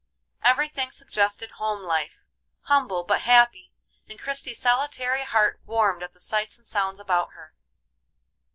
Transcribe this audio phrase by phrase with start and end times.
[0.41, 2.25] Every thing suggested home life,
[2.61, 3.71] humble but happy,
[4.09, 7.53] and Christie's solitary heart warmed at the sights and sounds about her.